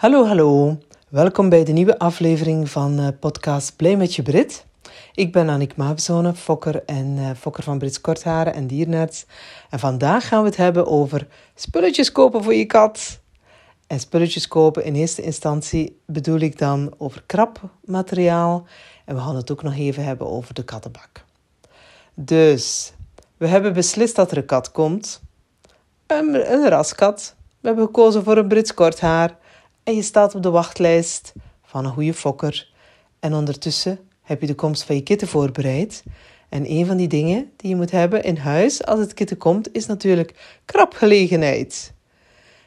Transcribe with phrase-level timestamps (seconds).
[0.00, 0.78] Hallo, hallo.
[1.08, 4.66] Welkom bij de nieuwe aflevering van uh, podcast Blij met je Brit.
[5.14, 9.26] Ik ben Annick Mabezone, fokker en uh, fokker van Brits Kortharen en Diernerts.
[9.70, 13.20] En vandaag gaan we het hebben over spulletjes kopen voor je kat.
[13.86, 18.66] En spulletjes kopen in eerste instantie bedoel ik dan over krabmateriaal.
[19.04, 21.24] En we gaan het ook nog even hebben over de kattenbak.
[22.14, 22.92] Dus,
[23.36, 25.20] we hebben beslist dat er een kat komt.
[26.06, 27.34] Een, een raskat.
[27.60, 29.38] We hebben gekozen voor een Brits korthaar
[29.82, 31.32] en je staat op de wachtlijst
[31.62, 32.68] van een goede fokker.
[33.20, 36.02] En ondertussen heb je de komst van je kitten voorbereid.
[36.48, 39.72] En een van die dingen die je moet hebben in huis als het kitten komt,
[39.72, 41.92] is natuurlijk krabgelegenheid.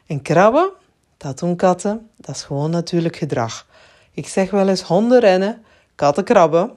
[0.06, 0.72] En krabben,
[1.18, 3.68] dat doen katten, dat is gewoon natuurlijk gedrag.
[4.12, 5.64] Ik zeg wel eens honden rennen,
[5.96, 6.72] katten krabben.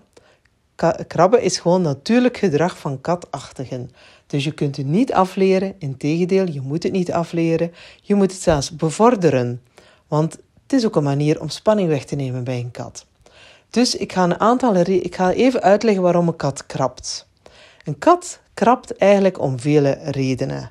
[1.07, 3.91] krabben is gewoon natuurlijk gedrag van katachtigen.
[4.27, 7.73] Dus je kunt het niet afleren, integendeel, je moet het niet afleren.
[8.03, 9.63] Je moet het zelfs bevorderen.
[10.09, 13.07] Want het is ook een manier om spanning weg te nemen bij een kat.
[13.71, 17.27] Dus ik ga een aantal ik ga even uitleggen waarom een kat krabt.
[17.85, 20.71] Een kat krabt eigenlijk om vele redenen.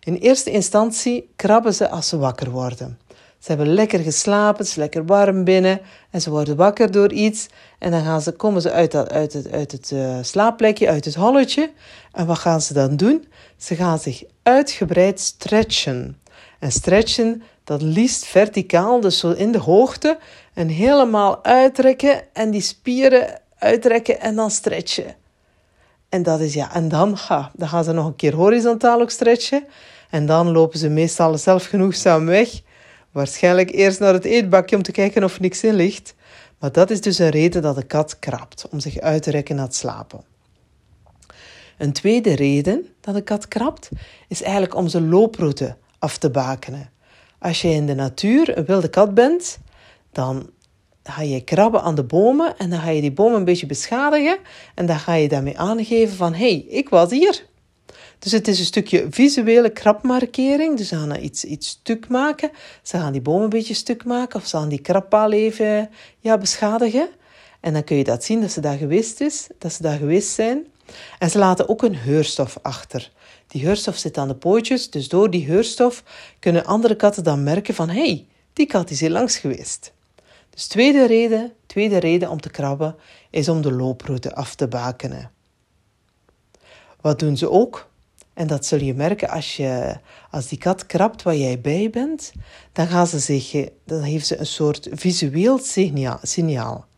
[0.00, 2.98] In eerste instantie krabben ze als ze wakker worden.
[3.38, 7.48] Ze hebben lekker geslapen, het is lekker warm binnen en ze worden wakker door iets.
[7.78, 11.04] En dan gaan ze, komen ze uit, dat, uit het, uit het uh, slaapplekje, uit
[11.04, 11.70] het holletje.
[12.12, 13.26] En wat gaan ze dan doen?
[13.56, 16.18] Ze gaan zich uitgebreid stretchen.
[16.58, 20.18] En stretchen, dat liefst verticaal, dus in de hoogte.
[20.54, 25.14] En helemaal uitrekken en die spieren uitrekken en dan stretchen.
[26.08, 27.18] En dat is ja, en dan,
[27.54, 29.64] dan gaan ze nog een keer horizontaal ook stretchen.
[30.10, 32.60] En dan lopen ze meestal zelfgenoegzaam weg.
[33.10, 36.14] Waarschijnlijk eerst naar het eetbakje om te kijken of er niks in ligt.
[36.58, 39.56] Maar dat is dus een reden dat de kat krabt, om zich uit te rekken
[39.56, 40.24] na het slapen.
[41.78, 43.88] Een tweede reden dat de kat krabt,
[44.28, 46.90] is eigenlijk om zijn looproute af te bakenen.
[47.40, 49.58] Als je in de natuur een wilde kat bent,
[50.12, 50.50] dan
[51.02, 54.38] ga je krabben aan de bomen en dan ga je die bomen een beetje beschadigen
[54.74, 57.48] en dan ga je daarmee aangeven van hé, hey, ik was hier.
[58.18, 60.76] Dus het is een stukje visuele krabmarkering.
[60.76, 62.50] Dus ze gaan iets, iets stuk maken.
[62.82, 66.38] Ze gaan die bomen een beetje stuk maken of ze gaan die krabpaal even ja,
[66.38, 67.08] beschadigen.
[67.60, 70.30] En dan kun je dat zien dat ze daar geweest is, dat ze daar geweest
[70.30, 70.66] zijn.
[71.18, 73.10] En ze laten ook een heurstof achter.
[73.50, 76.02] Die heurstof zit aan de pootjes, dus door die heurstof
[76.38, 79.92] kunnen andere katten dan merken van hé, hey, die kat is hier langs geweest.
[80.50, 82.96] Dus tweede reden, tweede reden om te krabben
[83.30, 85.30] is om de looproute af te bakenen.
[87.00, 87.88] Wat doen ze ook?
[88.34, 89.96] En dat zul je merken als, je,
[90.30, 92.32] als die kat krabt waar jij bij bent,
[92.72, 95.58] dan, gaan ze zich, dan heeft ze een soort visueel
[96.22, 96.88] signaal.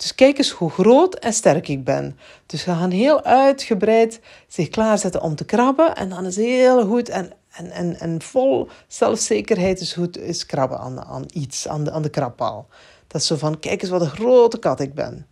[0.00, 2.18] Dus kijk eens hoe groot en sterk ik ben.
[2.46, 5.96] Dus ze gaan heel uitgebreid zich klaarzetten om te krabben.
[5.96, 10.78] En dan is heel goed en, en, en, en vol zelfzekerheid is goed is krabben
[10.78, 12.68] aan, aan iets, aan de, aan de krabpaal.
[13.06, 15.26] Dat is zo van, kijk eens wat een grote kat ik ben.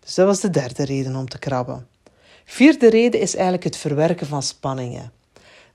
[0.00, 1.88] Dus dat was de derde reden om te krabben.
[2.44, 5.12] Vierde reden is eigenlijk het verwerken van spanningen.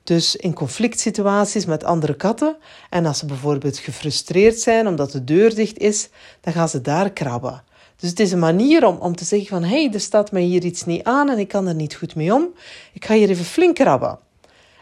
[0.03, 2.57] Dus in conflict situaties met andere katten
[2.89, 6.09] en als ze bijvoorbeeld gefrustreerd zijn omdat de deur dicht is,
[6.41, 7.63] dan gaan ze daar krabben.
[7.95, 10.41] Dus het is een manier om, om te zeggen van hé, hey, er staat mij
[10.41, 12.47] hier iets niet aan en ik kan er niet goed mee om.
[12.93, 14.19] Ik ga hier even flink krabben.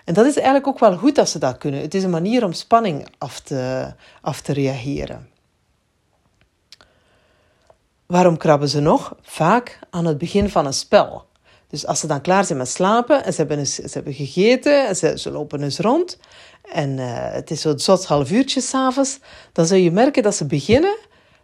[0.06, 1.82] En dat is eigenlijk ook wel goed dat ze dat kunnen.
[1.82, 5.30] Het is een manier om spanning af te, af te reageren.
[8.06, 9.16] Waarom krabben ze nog?
[9.22, 11.26] Vaak aan het begin van een spel.
[11.72, 14.88] Dus als ze dan klaar zijn met slapen en ze hebben, eens, ze hebben gegeten
[14.88, 16.18] en ze, ze lopen eens rond
[16.74, 19.20] en uh, het is zo'n zot half uurtje s'avonds,
[19.52, 20.98] dan zul je merken dat ze beginnen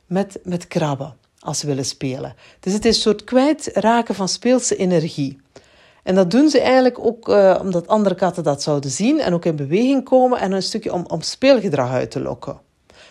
[0.05, 2.35] met, met krabben als ze willen spelen.
[2.59, 5.41] Dus het is een soort kwijtraken van speelse energie.
[6.03, 9.45] En dat doen ze eigenlijk ook uh, omdat andere katten dat zouden zien en ook
[9.45, 12.59] in beweging komen en een stukje om, om speelgedrag uit te lokken.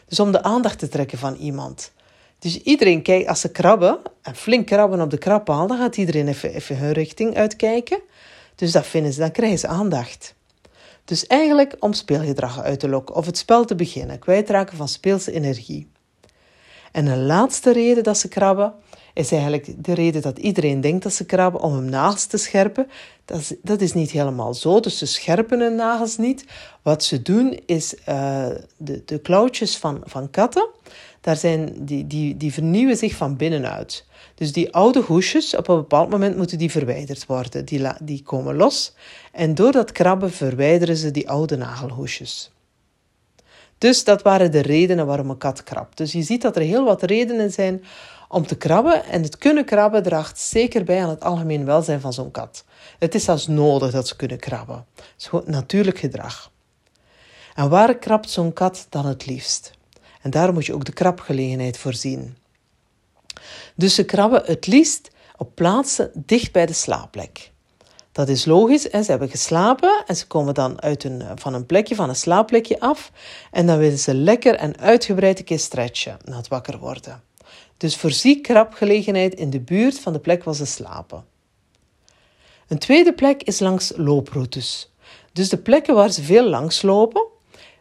[0.08, 1.92] Dus om de aandacht te trekken van iemand.
[2.38, 6.28] Dus iedereen kijkt, als ze krabben, en flink krabben op de krabpaal, dan gaat iedereen
[6.28, 8.00] even, even hun richting uitkijken.
[8.54, 10.34] Dus dat vinden ze, dan krijgen ze aandacht.
[11.04, 15.32] Dus eigenlijk om speelgedrag uit te lokken of het spel te beginnen, kwijtraken van speelse
[15.32, 15.88] energie.
[16.92, 18.74] En een laatste reden dat ze krabben,
[19.16, 22.86] is eigenlijk de reden dat iedereen denkt dat ze krabben om hun nagels te scherpen.
[23.24, 26.44] Dat is, dat is niet helemaal zo, dus ze scherpen hun nagels niet.
[26.82, 28.46] Wat ze doen is uh,
[28.76, 30.68] de, de klauwtjes van, van katten,
[31.20, 34.04] daar zijn, die, die, die vernieuwen zich van binnenuit.
[34.34, 37.64] Dus die oude hoesjes, op een bepaald moment moeten die verwijderd worden.
[37.64, 38.94] Die, die komen los.
[39.32, 42.50] En door dat krabben verwijderen ze die oude nagelhoesjes.
[43.78, 45.96] Dus dat waren de redenen waarom een kat krabt.
[45.96, 47.84] Dus je ziet dat er heel wat redenen zijn
[48.28, 49.04] om te krabben.
[49.04, 52.64] En het kunnen krabben draagt zeker bij aan het algemeen welzijn van zo'n kat.
[52.98, 54.86] Het is zelfs nodig dat ze kunnen krabben.
[54.94, 56.50] Het is gewoon natuurlijk gedrag.
[57.54, 59.70] En waar krabt zo'n kat dan het liefst?
[60.22, 62.36] En daarom moet je ook de krabgelegenheid voorzien.
[63.74, 67.50] Dus ze krabben het liefst op plaatsen dicht bij de slaapplek.
[68.12, 68.88] Dat is logisch.
[68.90, 69.02] Hè?
[69.02, 72.80] Ze hebben geslapen en ze komen dan uit een, van een plekje, van een slaapplekje
[72.80, 73.12] af.
[73.50, 77.22] En dan willen ze lekker en uitgebreid een keer stretchen na het wakker worden.
[77.76, 81.24] Dus voorzie krabgelegenheid in de buurt van de plek waar ze slapen.
[82.68, 84.92] Een tweede plek is langs looproutes.
[85.32, 87.26] Dus de plekken waar ze veel langs lopen.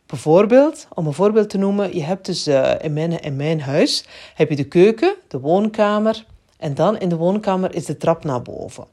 [0.05, 4.05] Bijvoorbeeld, om een voorbeeld te noemen, je hebt dus uh, in, mijn, in mijn huis
[4.35, 6.25] heb je de keuken, de woonkamer
[6.57, 8.87] en dan in de woonkamer is de trap naar boven.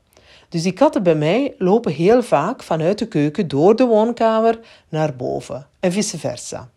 [0.49, 5.17] Dus die katten bij mij lopen heel vaak vanuit de keuken door de woonkamer naar
[5.17, 6.71] boven en vice versa.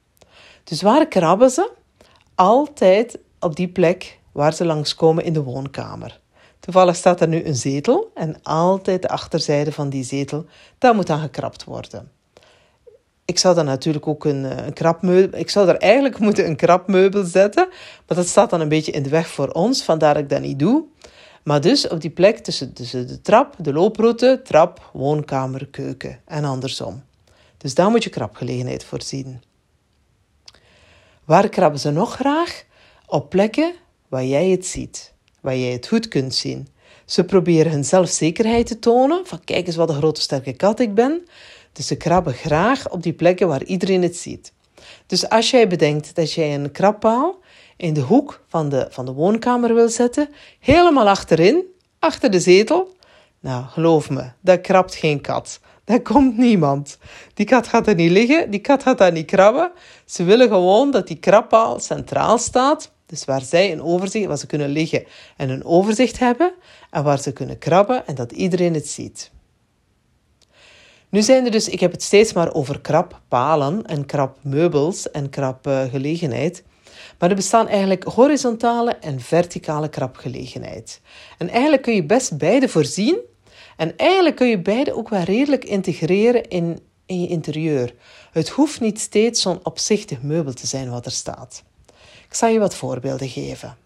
[0.64, 1.72] Dus waar krabben ze?
[2.36, 6.20] Altijd op die plek waar ze langskomen in de woonkamer.
[6.60, 10.46] Toevallig staat er nu een zetel en altijd de achterzijde van die zetel,
[10.78, 12.12] daar moet aan gekrapt worden.
[13.26, 15.40] Ik zou dan natuurlijk ook een, eh, een krabmeubel...
[15.40, 17.68] Ik zou er eigenlijk moeten een krabmeubel zetten,
[18.08, 20.42] maar dat staat dan een beetje in de weg voor ons, vandaar dat ik dat
[20.42, 20.84] niet doe.
[21.44, 26.44] Maar dus op die plek tussen, tussen de trap, de looproute, trap, woonkamer, keuken en
[26.44, 27.04] andersom.
[27.58, 29.42] Dus daar moet je krabgelegenheid voorzien.
[31.26, 32.66] Waar krabben ze nog graag?
[33.08, 33.74] Op plekken
[34.08, 36.68] waar jij het ziet, waar jij het goed kunt zien.
[37.06, 40.94] Ze proberen hun zelfzekerheid te tonen, van kijk eens wat een grote sterke kat ik
[40.94, 41.28] ben.
[41.72, 44.54] Dus ze krabben graag op die plekken waar iedereen het ziet.
[45.08, 47.40] Dus als jij bedenkt dat jij een krabpaal
[47.78, 50.30] in de hoek van de, van de woonkamer wil zetten,
[50.60, 51.64] helemaal achterin,
[52.00, 52.96] achter de zetel,
[53.40, 55.60] nou geloof me, daar krabt geen kat.
[55.84, 56.98] Daar komt niemand.
[57.34, 59.72] Die kat gaat er niet liggen, die kat gaat daar niet krabben.
[60.06, 64.48] Ze willen gewoon dat die krabpaal centraal staat dus waar zij een overzicht, waar ze
[64.48, 65.06] kunnen liggen
[65.38, 66.54] en een overzicht hebben
[66.92, 69.32] en waar ze kunnen krabben en dat iedereen het ziet.
[71.10, 76.64] Nu zijn er dus, ik heb het steeds maar over krappalen en krapmeubels en krapgelegenheid.
[77.20, 81.02] Maar er bestaan eigenlijk horizontale en verticale krapgelegenheid.
[81.38, 83.20] En eigenlijk kun je best beide voorzien.
[83.78, 87.94] En eigenlijk kun je beide ook wel redelijk integreren in, in je interieur.
[88.32, 91.64] Het hoeft niet steeds zo'n opzichtig meubel te zijn wat er staat.
[92.36, 93.78] Ik zal je wat voorbeelden geven.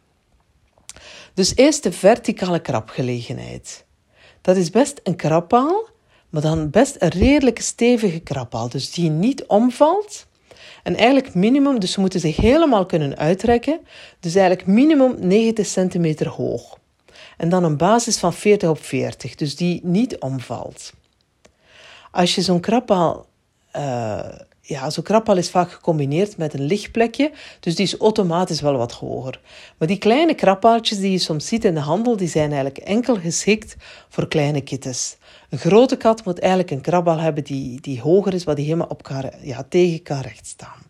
[1.33, 3.85] Dus eerst de verticale krabgelegenheid.
[4.41, 5.87] Dat is best een krabpaal,
[6.29, 10.25] maar dan best een redelijk stevige krabpaal, dus die niet omvalt.
[10.83, 13.79] En eigenlijk minimum, dus ze moeten zich helemaal kunnen uitrekken,
[14.19, 16.77] dus eigenlijk minimum 90 centimeter hoog.
[17.37, 20.93] En dan een basis van 40 op 40, dus die niet omvalt.
[22.11, 23.27] Als je zo'n krabpaal
[23.75, 24.19] uh,
[24.69, 28.91] ja, zo'n krabbal is vaak gecombineerd met een lichtplekje, dus die is automatisch wel wat
[28.91, 29.41] hoger.
[29.77, 33.15] Maar die kleine krabbaaltjes die je soms ziet in de handel, die zijn eigenlijk enkel
[33.15, 33.75] geschikt
[34.09, 35.17] voor kleine kittens.
[35.49, 38.87] Een grote kat moet eigenlijk een krabbal hebben die, die hoger is, waar die helemaal
[38.87, 40.81] op kan, ja, tegen kan rechtstaan.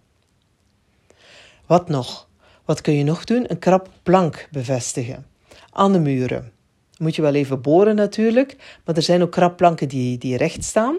[1.65, 2.27] Wat nog?
[2.65, 3.45] Wat kun je nog doen?
[3.47, 5.25] Een krabblank bevestigen
[5.71, 6.51] aan de muren.
[6.97, 10.97] Moet je wel even boren natuurlijk, maar er zijn ook krabblanken die, die recht staan.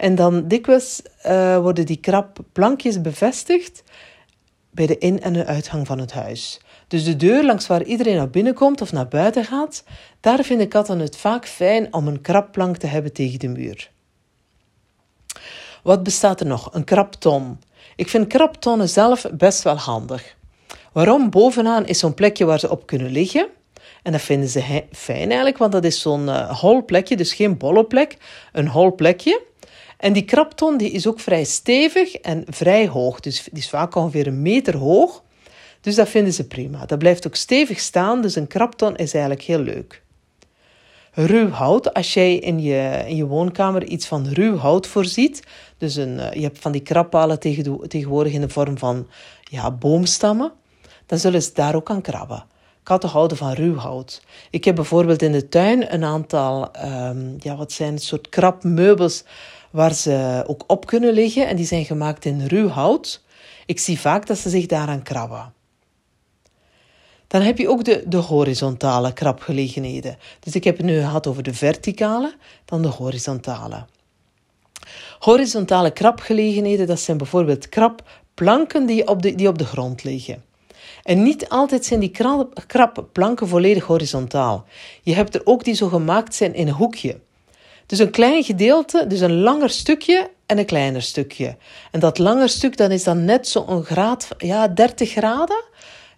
[0.00, 3.82] En dan dikwijls uh, worden die krabplankjes bevestigd
[4.70, 6.60] bij de in- en de uitgang van het huis.
[6.88, 9.84] Dus de deur langs waar iedereen naar binnen komt of naar buiten gaat,
[10.20, 13.90] daar vinden katten het vaak fijn om een krabplank te hebben tegen de muur.
[15.82, 16.74] Wat bestaat er nog?
[16.74, 17.60] Een krabton.
[17.96, 20.36] Ik vind krabtonnen zelf best wel handig.
[20.92, 21.30] Waarom?
[21.30, 23.48] Bovenaan is zo'n plekje waar ze op kunnen liggen.
[24.02, 27.56] En dat vinden ze fijn eigenlijk, want dat is zo'n uh, hol plekje, dus geen
[27.56, 28.16] bolle plek,
[28.52, 29.48] een hol plekje.
[30.00, 33.20] En die krabton die is ook vrij stevig en vrij hoog.
[33.20, 35.22] Dus die is vaak ongeveer een meter hoog.
[35.80, 36.86] Dus dat vinden ze prima.
[36.86, 40.02] Dat blijft ook stevig staan, dus een krabton is eigenlijk heel leuk.
[41.12, 45.42] Ruw hout, als jij in je, in je woonkamer iets van ruw hout voorziet,
[45.78, 47.40] dus een, eh, je hebt van die krabpalen
[47.88, 49.08] tegenwoordig in de vorm van
[49.42, 50.52] ja, boomstammen,
[51.06, 52.44] dan zullen ze daar ook aan krabben.
[52.82, 54.22] Katten houden van ruw hout.
[54.50, 59.24] Ik heb bijvoorbeeld in de tuin een aantal, um, ja, wat zijn soort krabmeubels
[59.70, 63.22] waar ze ook op kunnen liggen en die zijn gemaakt in ruw hout.
[63.66, 65.52] Ik zie vaak dat ze zich daaraan krabben.
[67.26, 70.18] Dan heb je ook de, de horizontale krabgelegenheden.
[70.40, 72.34] Dus ik heb het nu gehad over de verticale,
[72.64, 73.84] dan de horizontale.
[75.18, 80.44] Horizontale krabgelegenheden, dat zijn bijvoorbeeld krabplanken die op de, die op de grond liggen.
[81.02, 82.12] En niet altijd zijn die
[82.66, 84.64] krapplanken volledig horizontaal.
[85.02, 87.20] Je hebt er ook die zo gemaakt zijn in een hoekje.
[87.90, 91.56] Dus een klein gedeelte, dus een langer stukje en een kleiner stukje.
[91.90, 95.64] En dat langer stuk, dan is dan net zo'n graad, ja, 30 graden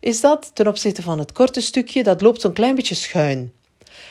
[0.00, 2.02] is dat ten opzichte van het korte stukje.
[2.02, 3.52] Dat loopt zo'n klein beetje schuin.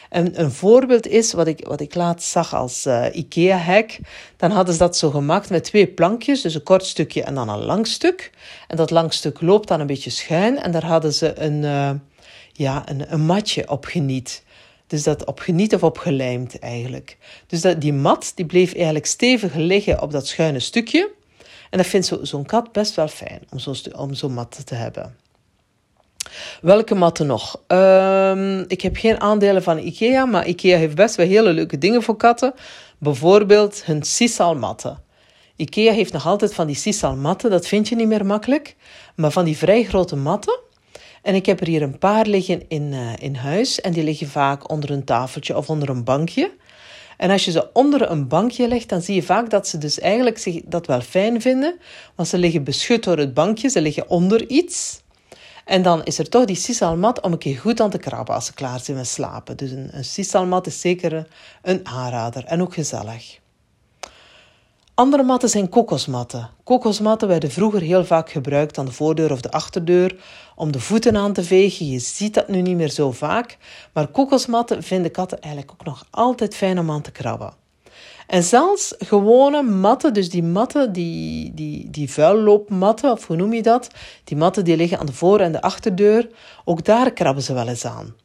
[0.09, 3.99] En een voorbeeld is wat ik, wat ik laatst zag als uh, IKEA-hack.
[4.37, 7.49] Dan hadden ze dat zo gemaakt met twee plankjes, dus een kort stukje en dan
[7.49, 8.31] een lang stuk.
[8.67, 11.91] En dat lang stuk loopt dan een beetje schuin en daar hadden ze een, uh,
[12.51, 14.43] ja, een, een matje op geniet.
[14.91, 17.17] Dus dat op geniet of opgelijmd eigenlijk.
[17.47, 21.11] Dus dat, die mat die bleef eigenlijk stevig liggen op dat schuine stukje.
[21.69, 25.15] En dat vindt zo'n kat best wel fijn om zo'n om zo mat te hebben.
[26.61, 27.61] Welke matten nog?
[27.67, 32.03] Um, ik heb geen aandelen van IKEA, maar IKEA heeft best wel hele leuke dingen
[32.03, 32.53] voor katten.
[32.97, 35.03] Bijvoorbeeld hun sisalmatten.
[35.55, 38.75] IKEA heeft nog altijd van die sisalmatten, dat vind je niet meer makkelijk.
[39.15, 40.59] Maar van die vrij grote matten.
[41.21, 43.81] En ik heb er hier een paar liggen in, uh, in huis.
[43.81, 46.51] En die liggen vaak onder een tafeltje of onder een bankje.
[47.17, 49.99] En als je ze onder een bankje legt, dan zie je vaak dat ze dus
[49.99, 51.79] eigenlijk zich dat wel fijn vinden.
[52.15, 55.01] Want ze liggen beschut door het bankje, ze liggen onder iets.
[55.65, 58.45] En dan is er toch die sisalmat om een keer goed aan te krabben als
[58.45, 59.57] ze klaar zijn met slapen.
[59.57, 61.27] Dus een, een sisalmat is zeker
[61.61, 63.40] een aanrader en ook gezellig.
[64.93, 66.49] Andere matten zijn kokosmatten.
[66.63, 70.15] Kokosmatten werden vroeger heel vaak gebruikt aan de voordeur of de achterdeur
[70.55, 71.87] om de voeten aan te vegen.
[71.87, 73.57] Je ziet dat nu niet meer zo vaak,
[73.93, 77.53] maar kokosmatten vinden katten eigenlijk ook nog altijd fijn om aan te krabben.
[78.27, 83.61] En zelfs gewone matten, dus die matten, die, die, die vuilloopmatten, of hoe noem je
[83.61, 83.89] dat?
[84.23, 86.29] Die matten die liggen aan de voor- en de achterdeur,
[86.65, 88.15] ook daar krabben ze wel eens aan.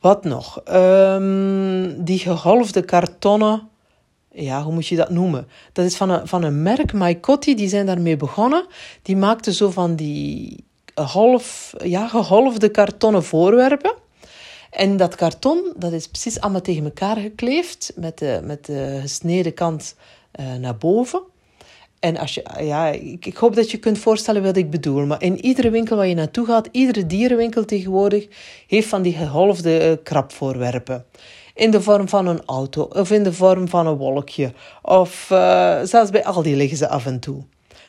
[0.00, 0.60] Wat nog?
[0.72, 3.68] Um, die gehalfde kartonnen,
[4.34, 5.46] ja, hoe moet je dat noemen?
[5.72, 8.66] Dat is van een, van een merk, Maikotti, die zijn daarmee begonnen.
[9.02, 10.64] Die maakten zo van die
[10.94, 13.94] half, ja, gehalfde kartonnen voorwerpen.
[14.70, 19.54] En dat karton, dat is precies allemaal tegen elkaar gekleefd, met de, met de gesneden
[19.54, 19.96] kant
[20.40, 21.22] uh, naar boven.
[21.98, 25.06] En als je, ja, ik, ik, hoop dat je kunt voorstellen wat ik bedoel.
[25.06, 28.26] Maar in iedere winkel waar je naartoe gaat, iedere dierenwinkel tegenwoordig,
[28.66, 31.04] heeft van die geholfde uh, krabvoorwerpen.
[31.54, 34.52] In de vorm van een auto, of in de vorm van een wolkje.
[34.82, 37.42] Of uh, zelfs bij Aldi liggen ze af en toe.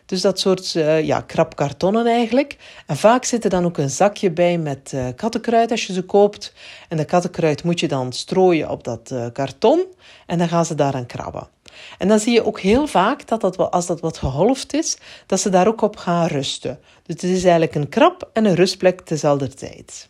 [0.06, 2.58] Dus dat soort uh, ja, krap kartonnen eigenlijk.
[2.86, 6.02] En vaak zit er dan ook een zakje bij met uh, kattenkruid als je ze
[6.02, 6.54] koopt.
[6.90, 9.86] En de kattenkruid moet je dan strooien op dat karton.
[10.26, 11.48] En dan gaan ze daaraan krabben.
[11.98, 15.40] En dan zie je ook heel vaak dat, dat als dat wat geholfd is, dat
[15.40, 16.80] ze daar ook op gaan rusten.
[17.04, 20.10] Dus het is eigenlijk een krab en een rustplek tezelfde tijd.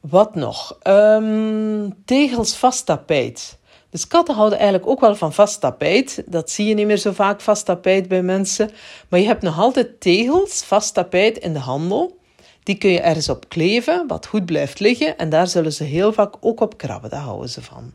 [0.00, 0.78] Wat nog?
[0.82, 3.58] Um, tegels vast tapijt.
[3.90, 6.22] Dus katten houden eigenlijk ook wel van vast tapijt.
[6.26, 8.70] Dat zie je niet meer zo vaak, vast tapijt bij mensen.
[9.08, 12.18] Maar je hebt nog altijd tegels, vast tapijt in de handel.
[12.62, 15.18] Die kun je ergens op kleven, wat goed blijft liggen.
[15.18, 17.10] En daar zullen ze heel vaak ook op krabben.
[17.10, 17.92] Daar houden ze van.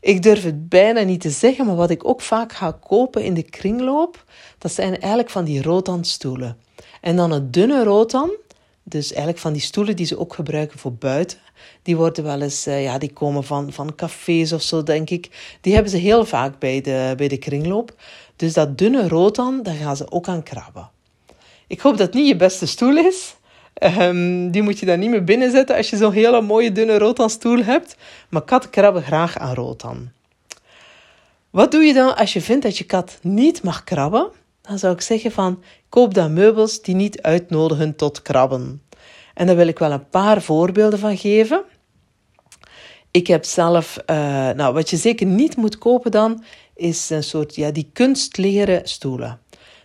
[0.00, 3.34] Ik durf het bijna niet te zeggen, maar wat ik ook vaak ga kopen in
[3.34, 4.24] de kringloop,
[4.58, 6.58] dat zijn eigenlijk van die rotanstoelen.
[7.00, 8.30] En dan het dunne rotan,
[8.90, 11.38] dus eigenlijk van die stoelen die ze ook gebruiken voor buiten.
[11.82, 15.56] Die worden wel eens, uh, ja, die komen van, van cafés of zo, denk ik.
[15.60, 17.94] Die hebben ze heel vaak bij de, bij de kringloop.
[18.36, 20.90] Dus dat dunne rotan, daar gaan ze ook aan krabben.
[21.66, 23.34] Ik hoop dat het niet je beste stoel is.
[23.82, 26.98] Um, die moet je daar niet meer binnen zetten als je zo'n hele mooie dunne
[26.98, 27.96] rotanstoel hebt.
[28.28, 30.10] Maar katten krabben graag aan rotan.
[31.50, 34.30] Wat doe je dan als je vindt dat je kat niet mag krabben?
[34.62, 38.82] Dan zou ik zeggen van, koop dan meubels die niet uitnodigen tot krabben.
[39.34, 41.64] En daar wil ik wel een paar voorbeelden van geven.
[43.10, 44.16] Ik heb zelf, uh,
[44.50, 49.40] nou wat je zeker niet moet kopen dan, is een soort, ja, die kunstleren stoelen.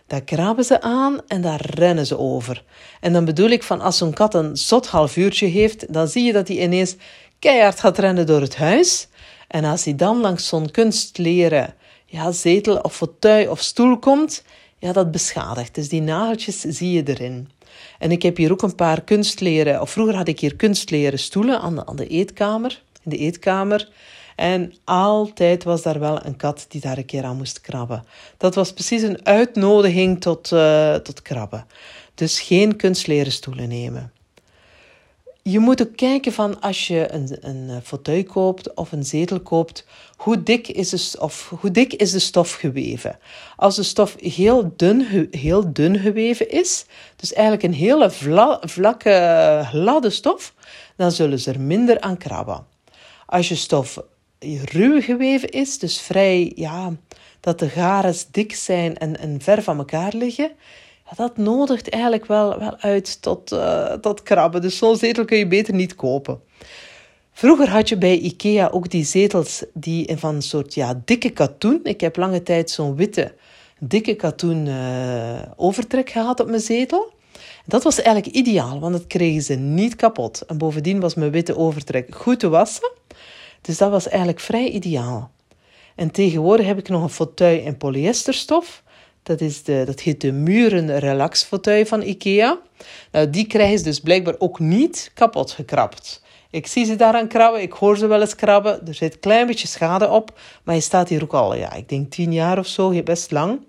[0.06, 2.64] Daar krabben ze aan en daar rennen ze over.
[3.00, 6.24] En dan bedoel ik van als zo'n kat een zot half uurtje heeft, dan zie
[6.24, 6.96] je dat hij ineens
[7.38, 9.08] keihard gaat rennen door het huis.
[9.48, 11.74] En als hij dan langs zo'n kunstleren
[12.06, 14.42] ja, zetel of fauteuil of stoel komt,
[14.78, 15.74] ja, dat beschadigt.
[15.74, 17.48] Dus die nageltjes zie je erin.
[17.98, 21.60] En ik heb hier ook een paar kunstleren, of vroeger had ik hier kunstleren stoelen
[21.60, 23.88] aan de, aan de eetkamer, in de eetkamer.
[24.36, 28.04] En altijd was daar wel een kat die daar een keer aan moest krabben.
[28.36, 31.66] Dat was precies een uitnodiging tot, uh, tot krabben.
[32.14, 34.12] Dus geen kunstleren stoelen nemen
[35.50, 39.40] je moet ook kijken van als je een, een eh, fauteuil koopt of een zetel
[39.40, 39.86] koopt,
[40.16, 43.18] hoe dik, is de, of hoe dik is de stof geweven?
[43.56, 46.84] Als de stof heel dun, heel dun geweven is,
[47.16, 50.54] dus eigenlijk een hele vla, vlakke, gladde stof,
[50.96, 52.66] dan zullen ze er minder aan krabben.
[53.26, 53.98] Als je stof
[54.64, 56.92] ruw geweven is, dus vrij, ja,
[57.40, 60.50] dat de garen dik zijn en, en ver van elkaar liggen,
[61.14, 64.60] dat nodigt eigenlijk wel, wel uit tot, uh, tot krabben.
[64.60, 66.40] Dus zo'n zetel kun je beter niet kopen.
[67.32, 71.80] Vroeger had je bij IKEA ook die zetels die van een soort ja, dikke katoen.
[71.82, 73.34] Ik heb lange tijd zo'n witte,
[73.78, 77.12] dikke katoen uh, overtrek gehad op mijn zetel.
[77.66, 80.40] Dat was eigenlijk ideaal, want dat kregen ze niet kapot.
[80.46, 82.90] En bovendien was mijn witte overtrek goed te wassen.
[83.60, 85.30] Dus dat was eigenlijk vrij ideaal.
[85.94, 88.82] En tegenwoordig heb ik nog een fauteuil in polyesterstof.
[89.26, 92.58] Dat, is de, dat heet de Muren Relax fauteuil van IKEA.
[93.12, 96.22] Nou, die krijgen ze dus blijkbaar ook niet kapot gekrapt.
[96.50, 98.86] Ik zie ze daaraan krabben, ik hoor ze wel eens krabben.
[98.86, 101.88] Er zit een klein beetje schade op, maar je staat hier ook al, ja, ik
[101.88, 103.60] denk tien jaar of zo, best lang.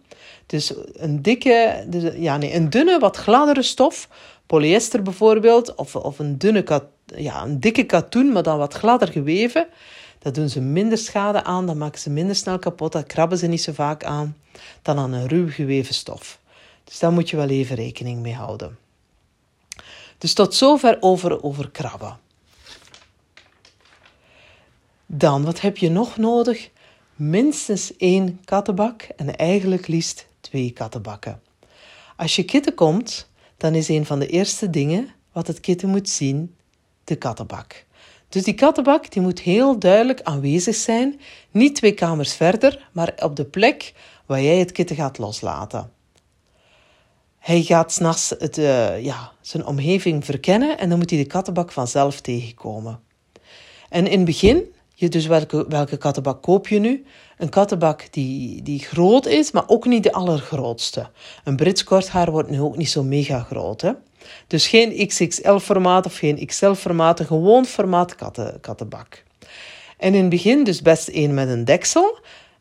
[0.45, 4.09] Dus een dikke, dus, ja nee, een dunne, wat gladdere stof,
[4.45, 6.81] polyester bijvoorbeeld, of, of een dunne,
[7.15, 9.67] ja, een dikke katoen, maar dan wat gladder geweven.
[10.19, 13.47] Dat doen ze minder schade aan, dat maken ze minder snel kapot, dat krabben ze
[13.47, 14.37] niet zo vaak aan
[14.81, 16.39] dan aan een ruw geweven stof.
[16.83, 18.77] Dus daar moet je wel even rekening mee houden.
[20.17, 22.19] Dus tot zover over, over krabben.
[25.05, 26.69] Dan, wat heb je nog nodig?
[27.15, 31.41] Minstens één kattenbak en eigenlijk liefst twee kattenbakken.
[32.15, 36.09] Als je kitten komt, dan is een van de eerste dingen wat het kitten moet
[36.09, 36.55] zien
[37.03, 37.85] de kattenbak.
[38.29, 41.19] Dus die kattenbak die moet heel duidelijk aanwezig zijn,
[41.51, 43.93] niet twee kamers verder, maar op de plek
[44.25, 45.91] waar jij het kitten gaat loslaten.
[47.37, 52.21] Hij gaat s'nachts uh, ja, zijn omgeving verkennen en dan moet hij de kattenbak vanzelf
[52.21, 52.99] tegenkomen.
[53.89, 57.05] En in het begin, je dus welke, welke kattenbak koop je nu?
[57.37, 61.09] Een kattenbak die, die groot is, maar ook niet de allergrootste.
[61.43, 63.81] Een Brits korthaar wordt nu ook niet zo mega groot.
[63.81, 63.91] Hè?
[64.47, 69.23] Dus geen XXL-formaat of geen XL-formaat, een gewoon formaat katten, kattenbak.
[69.97, 72.19] En in het begin dus best één met een deksel.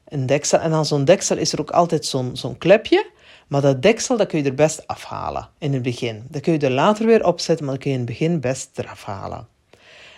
[0.08, 3.06] Een deksel en aan zo'n deksel is er ook altijd zo'n zo'n klepje.
[3.46, 6.24] Maar dat deksel dat kun je er best afhalen in het begin.
[6.28, 8.68] Dat kun je er later weer opzetten, maar dat kun je in het begin best
[8.74, 9.48] eraf halen.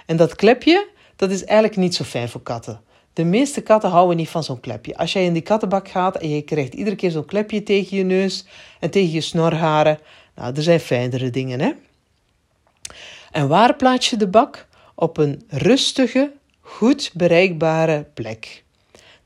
[0.06, 2.80] En dat klepje, dat is eigenlijk niet zo fijn voor katten.
[3.12, 4.96] De meeste katten houden niet van zo'n klepje.
[4.96, 8.04] Als jij in die kattenbak gaat en je krijgt iedere keer zo'n klepje tegen je
[8.04, 8.46] neus
[8.80, 9.98] en tegen je snorharen,
[10.38, 11.72] nou, er zijn fijnere dingen, hè?
[13.30, 14.66] En waar plaats je de bak?
[14.94, 18.64] Op een rustige, goed bereikbare plek.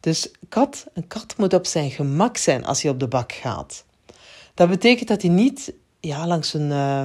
[0.00, 3.84] Dus kat, een kat moet op zijn gemak zijn als hij op de bak gaat.
[4.54, 7.02] Dat betekent dat hij niet ja, langs een, uh,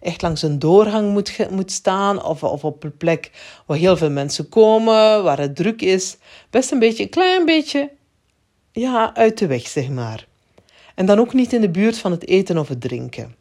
[0.00, 3.30] echt langs een doorgang moet, moet staan of, of op een plek
[3.66, 6.16] waar heel veel mensen komen, waar het druk is.
[6.50, 7.90] Best een beetje, een klein beetje
[8.72, 10.26] ja, uit de weg, zeg maar.
[10.94, 13.34] En dan ook niet in de buurt van het eten of het drinken.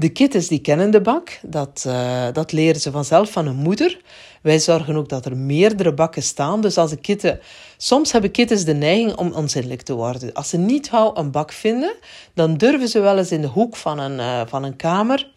[0.00, 4.00] De kittens die kennen de bak, dat, uh, dat leren ze vanzelf van hun moeder.
[4.42, 6.60] Wij zorgen ook dat er meerdere bakken staan.
[6.60, 7.40] Dus als de kitten,
[7.76, 10.32] soms hebben kittens de neiging om onzindelijk te worden.
[10.32, 11.94] Als ze niet gauw een bak vinden,
[12.34, 15.30] dan durven ze wel eens in de hoek van een, uh, van een kamer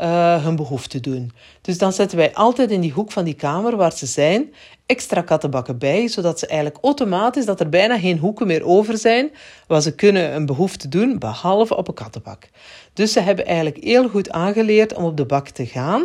[0.00, 1.32] uh, hun behoefte doen.
[1.60, 4.52] Dus dan zetten wij altijd in die hoek van die kamer waar ze zijn
[4.86, 9.30] extra kattenbakken bij, zodat ze eigenlijk automatisch, dat er bijna geen hoeken meer over zijn
[9.66, 12.48] waar ze kunnen een behoefte doen, behalve op een kattenbak.
[12.92, 16.00] Dus ze hebben eigenlijk heel goed aangeleerd om op de bak te gaan.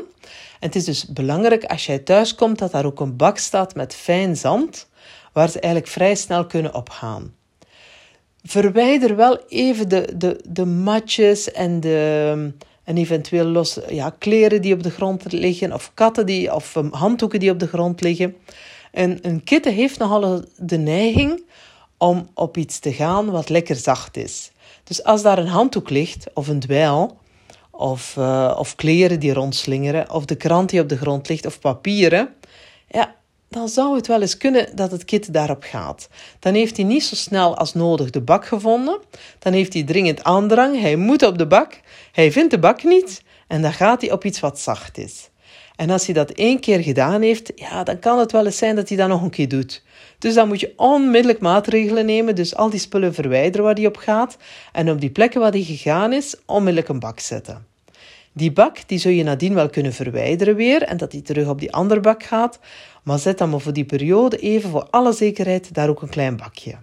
[0.60, 3.76] En het is dus belangrijk als jij thuis komt dat daar ook een bak staat
[3.76, 4.88] met fijn zand,
[5.34, 7.34] waar ze eigenlijk vrij snel kunnen opgaan.
[8.44, 12.52] Verwijder wel even de, de, de matjes en de
[12.84, 16.90] en eventueel los, ja, kleren die op de grond liggen, of katten die, of um,
[16.94, 18.36] handdoeken die op de grond liggen.
[18.92, 21.44] En een kitten heeft nogal de neiging
[21.98, 24.52] om op iets te gaan wat lekker zacht is.
[24.84, 27.18] Dus als daar een handdoek ligt, of een dweil,
[27.72, 31.60] of, uh, of kleren die rondslingeren, of de krant die op de grond ligt, of
[31.60, 32.30] papieren,
[32.90, 33.16] ja,
[33.54, 36.10] dan zou het wel eens kunnen dat het kit daarop gaat.
[36.40, 39.00] Dan heeft hij niet zo snel als nodig de bak gevonden.
[39.40, 40.80] Dan heeft hij dringend aandrang.
[40.80, 41.80] Hij moet op de bak.
[42.12, 43.22] Hij vindt de bak niet.
[43.48, 45.30] En dan gaat hij op iets wat zacht is.
[45.76, 48.76] En als hij dat één keer gedaan heeft, ja, dan kan het wel eens zijn
[48.76, 49.84] dat hij dat nog een keer doet.
[50.20, 52.36] Dus dan moet je onmiddellijk maatregelen nemen.
[52.36, 54.38] Dus al die spullen verwijderen waar hij op gaat.
[54.72, 57.72] En op die plekken waar hij gegaan is, onmiddellijk een bak zetten.
[58.36, 61.60] Die bak die zul je nadien wel kunnen verwijderen weer en dat die terug op
[61.60, 62.60] die andere bak gaat.
[63.04, 66.38] Maar zet dan maar voor die periode even voor alle zekerheid daar ook een klein
[66.38, 66.78] bakje.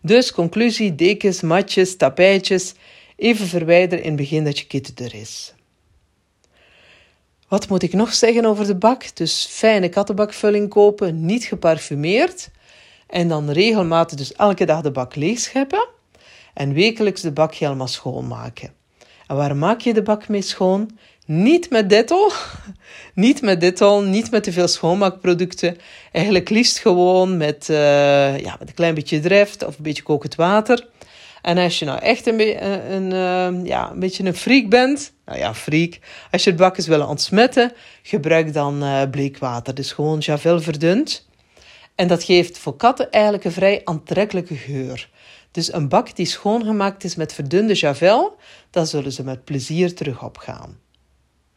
[0.00, 2.74] Dus conclusie, dekens, matjes, tapijtjes.
[3.16, 5.54] Even verwijderen in het begin dat je kitten er is.
[7.48, 9.16] Wat moet ik nog zeggen over de bak?
[9.16, 12.50] Dus fijne kattenbakvulling kopen, niet geparfumeerd.
[13.06, 15.88] En dan regelmatig dus elke dag de bak leegscheppen.
[16.54, 18.72] En wekelijks de bak helemaal schoonmaken.
[19.26, 20.98] En waar maak je de bak mee schoon?
[21.30, 22.30] Niet met Dettol,
[23.14, 25.76] niet met Dettol, niet met te veel schoonmaakproducten.
[26.12, 30.34] Eigenlijk liefst gewoon met, uh, ja, met een klein beetje dreft of een beetje kokend
[30.34, 30.88] water.
[31.42, 34.68] En als je nou echt een, eh, een, een, uh, ja, een beetje een freak
[34.68, 35.98] bent, nou ja, freak.
[36.30, 39.74] Als je het bak eens willen ontsmetten, gebruik dan uh, bleekwater.
[39.74, 41.28] Dus gewoon Javel verdund.
[41.94, 45.08] En dat geeft voor katten eigenlijk een vrij aantrekkelijke geur.
[45.50, 48.36] Dus een bak die schoongemaakt is met verdunde javel,
[48.70, 50.86] daar zullen ze met plezier terug op gaan.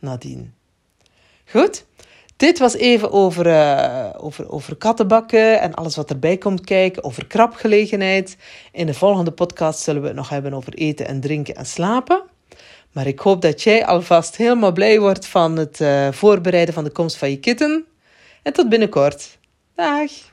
[0.01, 0.53] Nadien.
[1.45, 1.85] Goed,
[2.35, 7.27] dit was even over, uh, over, over kattenbakken en alles wat erbij komt kijken, over
[7.27, 8.37] krapgelegenheid.
[8.71, 12.23] In de volgende podcast zullen we het nog hebben over eten en drinken en slapen.
[12.91, 16.91] Maar ik hoop dat jij alvast helemaal blij wordt van het uh, voorbereiden van de
[16.91, 17.85] komst van je kitten.
[18.43, 19.37] En tot binnenkort.
[19.75, 20.30] Dag!